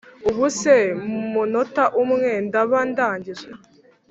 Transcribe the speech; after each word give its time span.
ubuse 0.29 0.75
mumunota 1.11 1.83
umwe 2.01 2.29
ndaba 2.47 2.79
ndangije 2.89 3.47